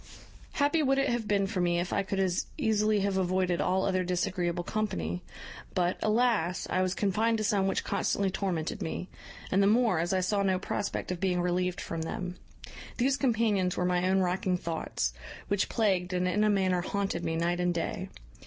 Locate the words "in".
16.27-16.43